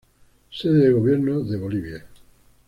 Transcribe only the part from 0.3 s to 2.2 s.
Sede de gobierno de Bolivia.